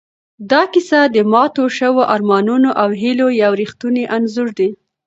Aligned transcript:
دا 0.51 0.61
کیسه 0.73 0.99
د 1.15 1.17
ماتو 1.31 1.63
شوو 1.77 2.01
ارمانونو 2.15 2.69
او 2.81 2.89
هیلو 3.01 3.27
یو 3.43 3.51
ریښتونی 3.61 4.03
انځور 4.15 4.49
دی. 4.59 4.69